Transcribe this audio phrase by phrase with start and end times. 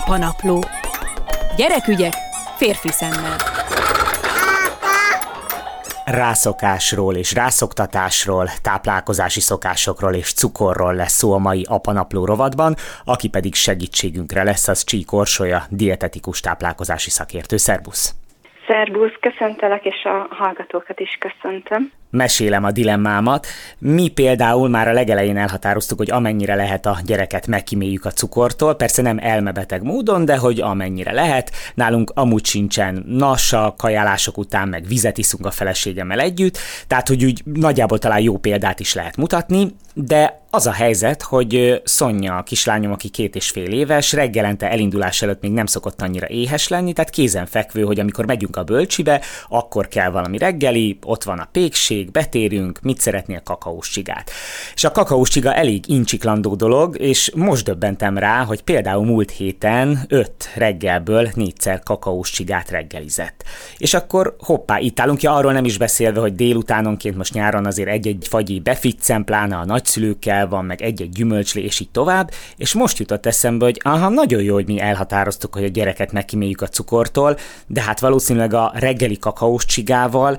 [0.00, 0.58] Apanapló.
[1.56, 2.12] Gyerekügyek
[2.56, 3.36] férfi szemmel.
[6.04, 12.74] Rászokásról és rászoktatásról, táplálkozási szokásokról és cukorról lesz szó a mai apanapló rovatban,
[13.04, 17.56] aki pedig segítségünkre lesz, az Csík Orsolya, dietetikus táplálkozási szakértő.
[17.56, 18.14] Szerbusz!
[18.66, 23.46] Szerbusz, köszöntelek, és a hallgatókat is köszöntöm mesélem a dilemmámat.
[23.78, 29.02] Mi például már a legelején elhatároztuk, hogy amennyire lehet a gyereket megkíméljük a cukortól, persze
[29.02, 31.52] nem elmebeteg módon, de hogy amennyire lehet.
[31.74, 37.42] Nálunk amúgy sincsen nassa, kajálások után meg vizet iszunk a feleségemmel együtt, tehát hogy úgy
[37.44, 42.92] nagyjából talán jó példát is lehet mutatni, de az a helyzet, hogy Szonya, a kislányom,
[42.92, 47.10] aki két és fél éves, reggelente elindulás előtt még nem szokott annyira éhes lenni, tehát
[47.10, 52.10] kézen fekvő, hogy amikor megyünk a bölcsibe, akkor kell valami reggeli, ott van a pékség,
[52.10, 54.30] betérünk, mit szeretnél kakaós csigát.
[54.74, 59.98] És a kakaós csiga elég incsiklandó dolog, és most döbbentem rá, hogy például múlt héten
[60.08, 63.44] öt reggelből négyszer kakaós csigát reggelizett.
[63.78, 67.88] És akkor hoppá, itt állunk, ja arról nem is beszélve, hogy délutánonként most nyáron azért
[67.88, 72.98] egy-egy fagyi beficcen, pláne a nagyszülőkkel, van, meg egy-egy gyümölcslé, és így tovább, és most
[72.98, 77.36] jutott eszembe, hogy aha, nagyon jó, hogy mi elhatároztuk, hogy a gyereket megkíméljük a cukortól,
[77.66, 80.38] de hát valószínűleg a reggeli kakaós csigával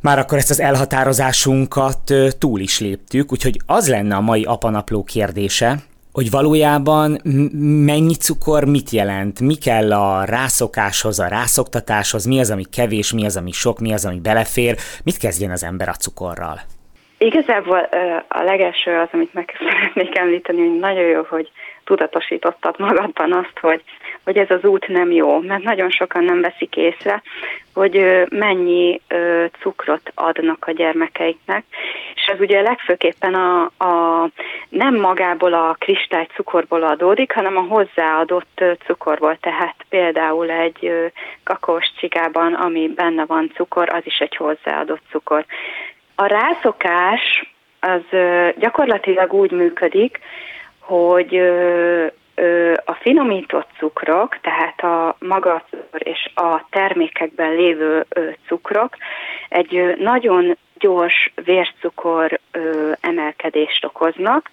[0.00, 5.82] már akkor ezt az elhatározásunkat túl is léptük, úgyhogy az lenne a mai apanapló kérdése,
[6.12, 7.20] hogy valójában
[7.84, 13.24] mennyi cukor mit jelent, mi kell a rászokáshoz, a rászoktatáshoz, mi az, ami kevés, mi
[13.24, 16.60] az, ami sok, mi az, ami belefér, mit kezdjen az ember a cukorral?
[17.18, 17.88] Igazából
[18.28, 21.50] a legelső az, amit meg szeretnék említeni, hogy nagyon jó, hogy
[21.84, 23.82] tudatosítottad magadban azt, hogy,
[24.24, 27.22] hogy ez az út nem jó, mert nagyon sokan nem veszik észre,
[27.74, 29.00] hogy mennyi
[29.60, 31.64] cukrot adnak a gyermekeiknek,
[32.14, 34.28] és ez ugye legfőképpen a, a
[34.68, 40.92] nem magából a kristály cukorból adódik, hanem a hozzáadott cukorból, tehát például egy
[41.44, 45.44] kakaós csigában, ami benne van cukor, az is egy hozzáadott cukor.
[46.20, 48.02] A rászokás az
[48.58, 50.18] gyakorlatilag úgy működik,
[50.78, 51.36] hogy
[52.84, 55.64] a finomított cukrok, tehát a maga
[55.98, 58.06] és a termékekben lévő
[58.46, 58.96] cukrok
[59.48, 62.38] egy nagyon gyors vércukor
[63.00, 64.50] emelkedést okoznak.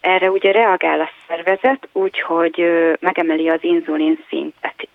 [0.00, 2.64] Erre ugye reagál a szervezet, úgyhogy
[3.00, 4.88] megemeli az inzulin szintet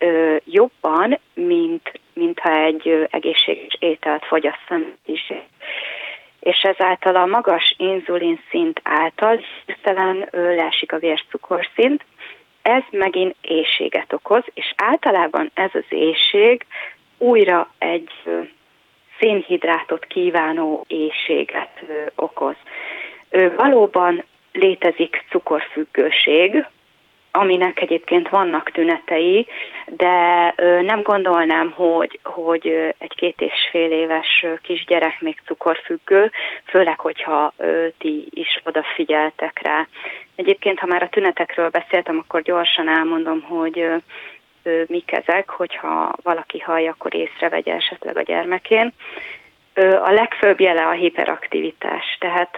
[0.43, 5.33] jobban, mint, mintha egy egészséges ételt fogyasztanak is
[6.49, 12.03] és ezáltal a magas inzulin szint által hirtelen leesik a vércukorszint,
[12.61, 16.65] ez megint éjséget okoz, és általában ez az éjség
[17.17, 18.11] újra egy
[19.19, 21.83] szénhidrátot kívánó éjséget
[22.15, 22.55] okoz.
[23.55, 26.65] Valóban létezik cukorfüggőség,
[27.31, 29.47] aminek egyébként vannak tünetei,
[29.85, 36.31] de nem gondolnám, hogy, hogy egy két és fél éves kisgyerek még cukorfüggő,
[36.65, 37.53] főleg, hogyha
[37.97, 39.87] ti is odafigyeltek rá.
[40.35, 43.89] Egyébként, ha már a tünetekről beszéltem, akkor gyorsan elmondom, hogy
[44.87, 48.93] mik ezek, hogyha valaki hallja, akkor észrevegye esetleg a gyermekén.
[50.01, 52.57] A legfőbb jele a hiperaktivitás, tehát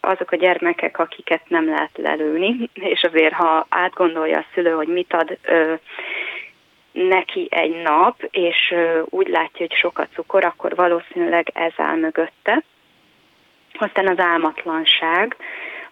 [0.00, 5.12] azok a gyermekek, akiket nem lehet lelőni, és azért, ha átgondolja a szülő, hogy mit
[5.12, 5.38] ad
[6.92, 8.74] neki egy nap, és
[9.04, 12.62] úgy látja, hogy sokat cukor, akkor valószínűleg ez áll mögötte.
[13.78, 15.36] Aztán az álmatlanság,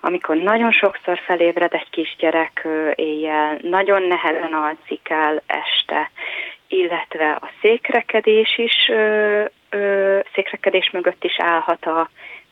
[0.01, 6.11] amikor nagyon sokszor felébred egy kisgyerek éjjel, nagyon nehezen alszik el este,
[6.69, 12.11] illetve a székrekedés is, ö, ö, székrekedés mögött is állhat a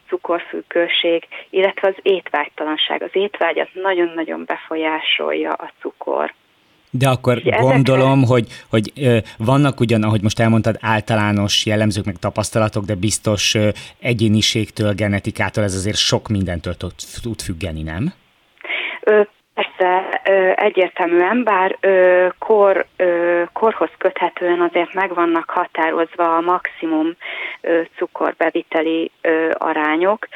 [0.08, 3.02] cukorfüggőség, illetve az étvágytalanság.
[3.02, 6.34] Az étvágyat nagyon-nagyon befolyásolja a cukor.
[6.90, 7.56] De akkor Ezekre...
[7.56, 8.92] gondolom, hogy, hogy
[9.38, 13.56] vannak ugyan, ahogy most elmondtad, általános jellemzők, meg tapasztalatok, de biztos
[14.00, 16.74] egyéniségtől, genetikától ez azért sok mindentől
[17.22, 18.12] tud, függeni, nem?
[19.54, 20.20] Persze
[20.54, 21.78] egyértelműen, bár
[22.38, 22.86] kor,
[23.52, 27.16] korhoz köthetően azért meg vannak határozva a maximum
[27.96, 29.10] cukorbeviteli
[29.52, 30.28] arányok.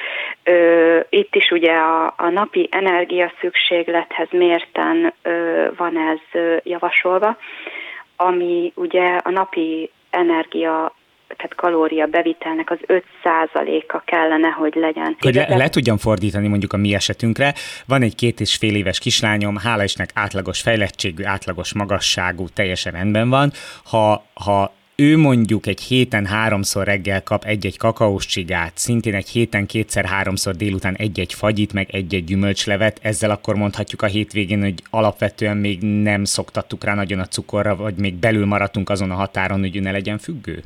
[1.09, 5.13] Itt is ugye a, a napi energia szükséglethez mérten
[5.77, 7.37] van ez javasolva,
[8.17, 10.93] ami ugye a napi energia
[11.37, 12.79] tehát kalória bevitelnek az
[13.25, 15.17] 5%-a kellene, hogy legyen.
[15.21, 17.55] Hogy le, le tudjam fordítani mondjuk a mi esetünkre,
[17.87, 23.29] van egy két és fél éves kislányom, hála isnek átlagos fejlettségű, átlagos magasságú, teljesen rendben
[23.31, 23.51] van.
[23.85, 24.73] Ha, ha
[25.03, 30.95] ő mondjuk egy héten háromszor reggel kap egy-egy kakaós csigát, szintén egy héten kétszer-háromszor délután
[30.99, 36.85] egy-egy fagyit, meg egy-egy gyümölcslevet, ezzel akkor mondhatjuk a hétvégén, hogy alapvetően még nem szoktattuk
[36.85, 40.19] rá nagyon a cukorra, vagy még belül maradtunk azon a határon, hogy ő ne legyen
[40.19, 40.63] függő?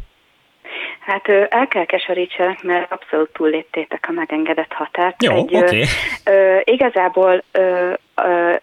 [1.01, 5.23] Hát el kell keserítsenek, mert abszolút túlléptétek a megengedett határt.
[5.23, 5.57] Jó, oké.
[5.57, 5.85] Okay.
[6.65, 8.55] Igazából ö, ö,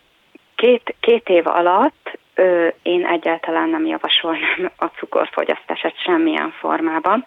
[0.55, 7.25] két, két év alatt ö, én egyáltalán nem javasolnám a cukorfogyasztását semmilyen formában.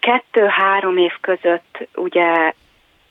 [0.00, 2.52] Kettő-három év között ugye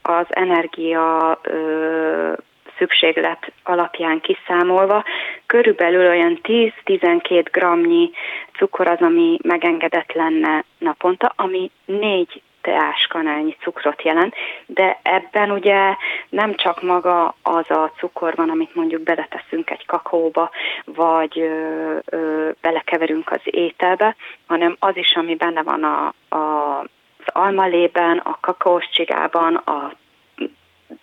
[0.01, 2.33] az energia ö,
[2.77, 5.03] szükséglet alapján kiszámolva,
[5.45, 8.11] körülbelül olyan 10-12 gramnyi
[8.57, 15.95] cukor az, ami megengedett lenne naponta, ami négy teáskanálnyi cukrot jelent, de ebben ugye
[16.29, 20.49] nem csak maga az a cukor van, amit mondjuk beleteszünk egy kakaóba,
[20.85, 24.15] vagy ö, ö, belekeverünk az ételbe,
[24.47, 29.91] hanem az is, ami benne van a, a, az almalében, a kakaós csigában, a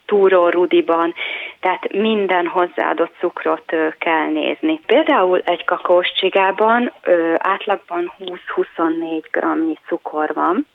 [0.06, 1.14] túró rudiban,
[1.60, 4.80] tehát minden hozzáadott cukrot kell nézni.
[4.86, 10.66] Például egy kakaós csigában ö, átlagban 20-24 gramnyi cukor van,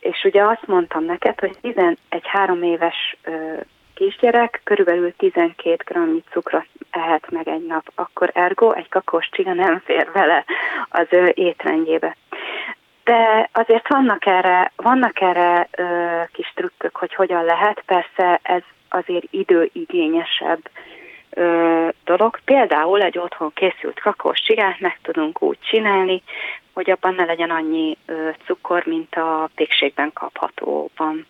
[0.00, 3.16] és ugye azt mondtam neked, hogy 11 három éves
[3.94, 9.82] kisgyerek körülbelül 12 gramnyi cukrot ehet meg egy nap, akkor ergo egy kakós csiga nem
[9.84, 10.44] fér vele
[10.88, 12.16] az ő étrendjébe.
[13.04, 15.84] De azért vannak erre, vannak erre ö,
[16.32, 17.82] kis trükkök, hogy hogyan lehet.
[17.86, 20.60] Persze ez azért időigényesebb
[21.30, 22.40] ö, dolog.
[22.44, 26.22] Például egy otthon készült kakós csigát meg tudunk úgy csinálni,
[26.72, 31.26] hogy abban ne legyen annyi ö, cukor, mint a pékségben kaphatóban.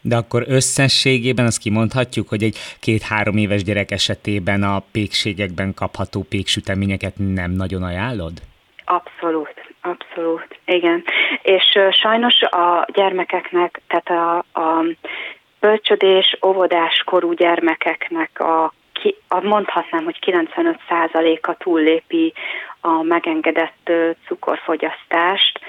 [0.00, 7.14] De akkor összességében azt kimondhatjuk, hogy egy két-három éves gyerek esetében a pékségekben kapható péksüteményeket
[7.16, 8.32] nem nagyon ajánlod?
[8.84, 11.04] Abszolút, abszolút, igen.
[11.42, 14.84] És uh, sajnos a gyermekeknek, tehát a, a
[15.60, 18.72] bölcsödés, óvodás korú gyermekeknek a
[19.02, 22.32] ki, mondhatnám, hogy 95%-a túllépi
[22.80, 23.90] a megengedett
[24.26, 25.60] cukorfogyasztást,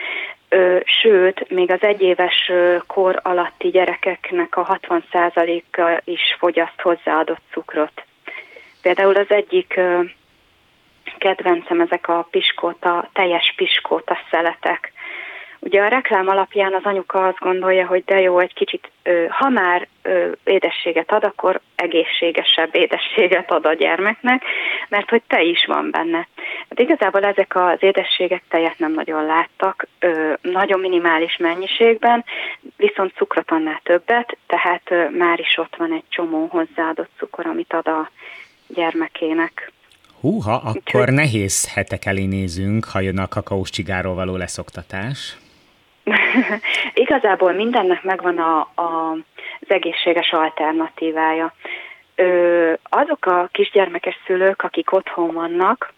[1.01, 2.51] sőt, még az egyéves
[2.87, 8.03] kor alatti gyerekeknek a 60%-a is fogyaszt hozzáadott cukrot.
[8.81, 9.79] Például az egyik
[11.17, 14.92] kedvencem ezek a piskóta, teljes piskóta szeletek.
[15.65, 18.91] Ugye a reklám alapján az anyuka azt gondolja, hogy de jó, egy kicsit,
[19.29, 19.87] ha már
[20.43, 24.43] édességet ad, akkor egészségesebb édességet ad a gyermeknek,
[24.89, 26.27] mert hogy te is van benne.
[26.69, 29.87] Hát igazából ezek az édességek tejet nem nagyon láttak,
[30.41, 32.23] nagyon minimális mennyiségben,
[32.77, 37.87] viszont cukrot annál többet, tehát már is ott van egy csomó hozzáadott cukor, amit ad
[37.87, 38.09] a
[38.67, 39.71] gyermekének.
[40.21, 41.13] Húha, akkor Úgyhogy...
[41.13, 45.37] nehéz hetek elé nézünk, ha jön a kakaós csigáról való leszoktatás.
[46.93, 49.11] Igazából mindennek megvan a, a,
[49.59, 51.53] az egészséges alternatívája.
[52.15, 55.93] Ö, azok a kisgyermekes szülők, akik otthon vannak,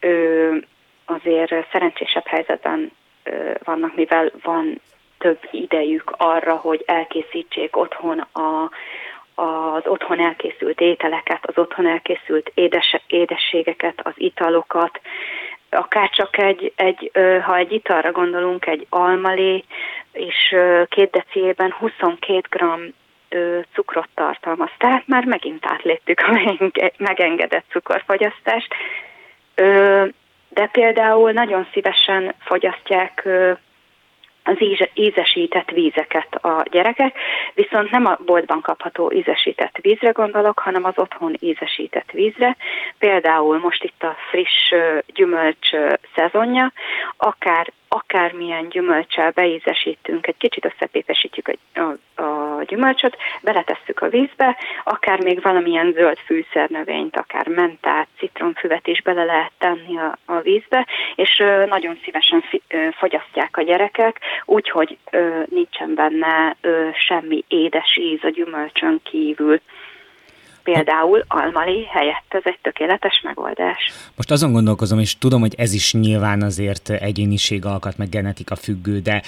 [0.00, 0.56] ö,
[1.04, 2.92] azért szerencsésebb helyzetben
[3.22, 4.80] ö, vannak, mivel van
[5.18, 8.70] több idejük arra, hogy elkészítsék otthon a,
[9.42, 15.00] az otthon elkészült ételeket, az otthon elkészült édes, édességeket, az italokat,
[15.70, 17.10] akár csak egy, egy,
[17.42, 19.64] ha egy italra gondolunk, egy almalé,
[20.12, 20.56] és
[20.88, 22.62] két deciében 22 g
[23.72, 24.70] cukrot tartalmaz.
[24.78, 26.58] Tehát már megint átléptük a
[26.96, 28.74] megengedett cukorfogyasztást.
[30.48, 33.28] De például nagyon szívesen fogyasztják
[34.48, 34.56] az
[34.94, 37.16] ízesített vízeket a gyerekek,
[37.54, 42.56] viszont nem a boltban kapható ízesített vízre gondolok, hanem az otthon ízesített vízre.
[42.98, 44.72] Például most itt a friss
[45.06, 45.70] gyümölcs
[46.14, 46.72] szezonja,
[47.16, 55.22] akár akármilyen gyümölcsel beízesítünk, egy kicsit összepépesítjük a, a, a gyümölcsöt, beletesszük a vízbe, akár
[55.22, 61.42] még valamilyen zöld fűszernövényt, akár mentát, citromfüvet is bele lehet tenni a, a vízbe, és
[61.68, 64.96] nagyon szívesen fi, fogyasztják a gyerekek, úgyhogy
[65.48, 66.56] nincsen benne
[67.06, 69.60] semmi édes íz a gyümölcsön kívül
[70.72, 72.26] például almali helyett.
[72.28, 73.92] Ez egy tökéletes megoldás.
[74.16, 78.98] Most azon gondolkozom, és tudom, hogy ez is nyilván azért egyéniség alkat, meg genetika függő,
[78.98, 79.22] de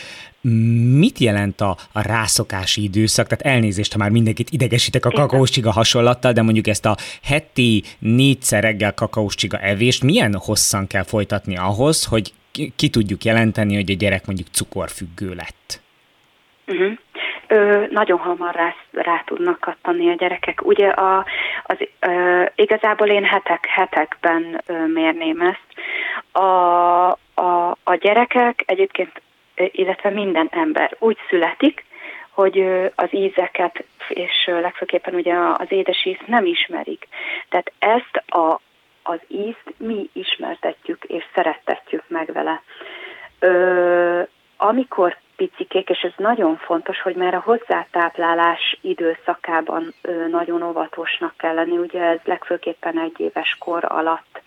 [0.99, 3.27] mit jelent a, a rászokási időszak?
[3.27, 8.63] Tehát elnézést, ha már mindenkit idegesítek a kakaóscsiga hasonlattal, de mondjuk ezt a heti négyszer
[8.63, 13.95] reggel kakaóscsiga evést milyen hosszan kell folytatni ahhoz, hogy ki, ki tudjuk jelenteni, hogy a
[13.95, 15.81] gyerek mondjuk cukorfüggő lett?
[16.67, 16.93] Uh-huh
[17.51, 20.67] ö, nagyon hamar rá, rá tudnak kattani a gyerekek.
[20.67, 21.27] Ugye a,
[21.63, 25.69] az, ö, igazából én hetek, hetekben ö, mérném ezt.
[26.33, 29.23] A, a, a gyerekek egyébként,
[29.55, 31.85] illetve minden ember úgy születik,
[32.31, 37.09] hogy az ízeket, és legfőképpen ugye az édes ízt nem ismerik.
[37.49, 38.61] Tehát ezt a,
[39.03, 42.63] az ízt mi ismertetjük és szerettetjük meg vele.
[43.39, 44.23] Ö,
[44.57, 49.95] amikor picikék, és ez nagyon fontos, hogy már a hozzátáplálás időszakában
[50.31, 54.43] nagyon óvatosnak kell lenni, ugye ez legfőképpen egy éves kor alatt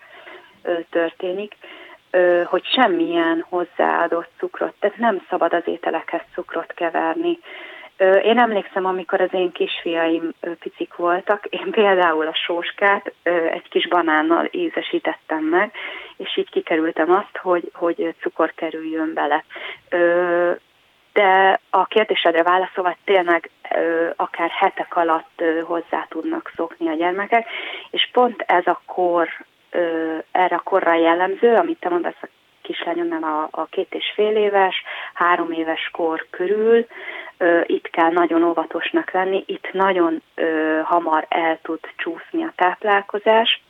[0.90, 1.56] történik,
[2.44, 7.38] hogy semmilyen hozzáadott cukrot, tehát nem szabad az ételekhez cukrot keverni,
[8.22, 13.12] én emlékszem, amikor az én kisfiaim picik voltak, én például a sóskát
[13.52, 15.72] egy kis banánnal ízesítettem meg,
[16.16, 19.44] és így kikerültem azt, hogy, hogy cukor kerüljön bele.
[21.14, 23.50] De a kérdésedre válaszolva tényleg
[24.16, 27.46] akár hetek alatt hozzá tudnak szokni a gyermekek,
[27.90, 29.28] és pont ez a kor,
[30.30, 32.28] erre a korra jellemző, amit te mondasz a
[32.62, 34.82] kislányomnál a, a két és fél éves,
[35.14, 36.86] három éves kor körül,
[37.66, 40.22] itt kell nagyon óvatosnak lenni, itt nagyon
[40.84, 43.62] hamar el tud csúszni a táplálkozás,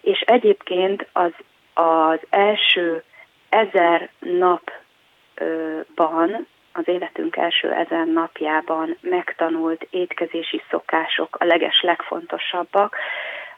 [0.00, 1.32] és egyébként az,
[1.74, 3.02] az első
[3.48, 4.10] ezer
[6.00, 12.96] napban, az életünk első ezer napjában megtanult étkezési szokások a leges legfontosabbak,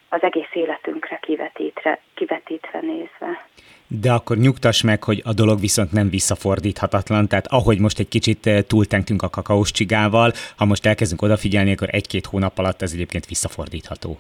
[0.09, 3.47] az egész életünkre kivetítve, kivetítve nézve.
[3.87, 8.47] De akkor nyugtass meg, hogy a dolog viszont nem visszafordíthatatlan, tehát ahogy most egy kicsit
[8.47, 13.27] eh, túltengtünk a kakaós csigával, ha most elkezdünk odafigyelni, akkor egy-két hónap alatt ez egyébként
[13.27, 14.19] visszafordítható.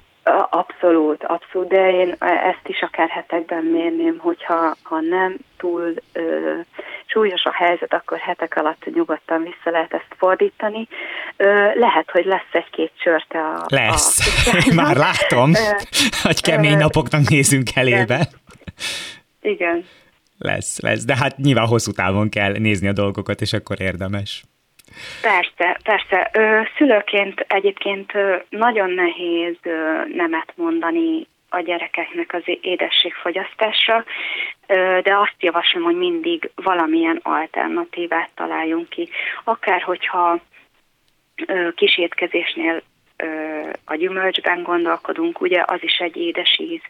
[0.51, 6.53] Abszolút, abszolút, de én ezt is akár hetekben mérném, hogyha ha nem túl ö,
[7.13, 10.89] súlyos a helyzet, akkor hetek alatt nyugodtan vissza lehet ezt fordítani.
[11.75, 13.65] Lehet, hogy lesz egy-két csörte a...
[13.69, 15.53] Lesz, a már látom,
[16.23, 18.29] hogy kemény napoknak nézünk elébe.
[19.41, 19.85] Igen.
[20.39, 24.43] Lesz, lesz, de hát nyilván hosszú távon kell nézni a dolgokat, és akkor érdemes.
[25.21, 26.31] Persze, persze.
[26.77, 28.13] Szülőként egyébként
[28.49, 29.57] nagyon nehéz
[30.15, 34.05] nemet mondani a gyerekeknek az édességfogyasztásra,
[35.03, 39.09] de azt javaslom, hogy mindig valamilyen alternatívát találjunk ki.
[39.45, 40.41] Akár hogyha
[41.75, 42.83] kísétkezésnél
[43.85, 46.81] a gyümölcsben gondolkodunk, ugye az is egy édes íz,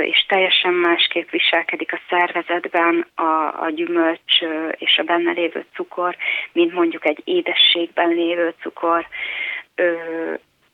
[0.00, 4.40] és teljesen másképp viselkedik a szervezetben a, a gyümölcs
[4.76, 6.16] és a benne lévő cukor,
[6.52, 9.06] mint mondjuk egy édességben lévő cukor.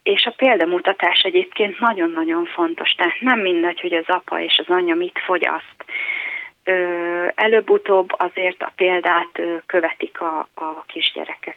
[0.02, 4.94] És a példamutatás egyébként nagyon-nagyon fontos, tehát nem mindegy, hogy az apa és az anya
[4.94, 5.84] mit fogyaszt.
[7.34, 11.56] Előbb-utóbb azért a példát követik a, a kisgyerekek.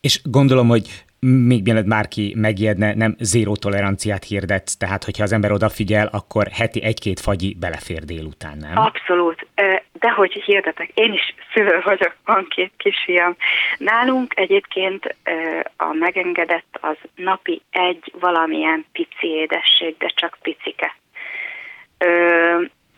[0.00, 5.52] És gondolom, hogy még mielőtt bárki megijedne, nem zéró toleranciát hirdet, tehát hogyha az ember
[5.52, 8.76] odafigyel, akkor heti egy-két fagyi belefér délután, nem?
[8.76, 9.46] Abszolút,
[9.92, 13.36] de hogy hirdetek, én is szülő vagyok, van két kisfiam.
[13.78, 15.16] Nálunk egyébként
[15.76, 20.96] a megengedett az napi egy valamilyen pici édesség, de csak picike.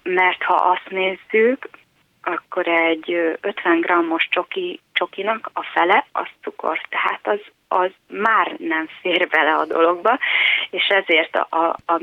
[0.02, 1.68] Mert ha azt nézzük,
[2.22, 8.88] akkor egy 50 grammos csoki, csokinak a fele az cukor, tehát az az már nem
[9.00, 10.18] fér bele a dologba,
[10.70, 12.00] és ezért a, a, a,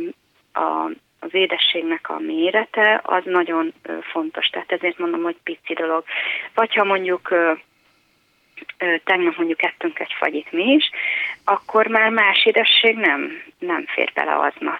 [0.60, 0.90] a
[1.20, 3.74] az édességnek a mérete az nagyon
[4.12, 4.48] fontos.
[4.48, 6.04] Tehát ezért mondom, hogy pici dolog.
[6.54, 7.34] Vagy ha mondjuk
[9.04, 10.90] tegnap mondjuk ettünk egy fagyit mi is,
[11.44, 14.80] akkor már más édesség nem, nem fér bele aznap.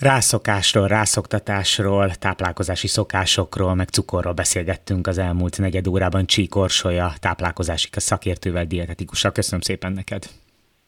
[0.00, 9.32] Rászokásról, rászoktatásról, táplálkozási szokásokról, meg cukorról beszélgettünk az elmúlt negyed órában Csíkorsolya táplálkozási szakértővel, dietetikussal.
[9.32, 10.24] Köszönöm szépen neked!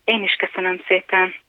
[0.04, 1.44] Én is köszönöm szépen!